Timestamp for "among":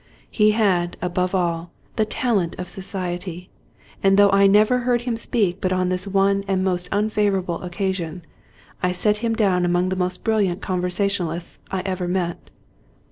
9.63-9.89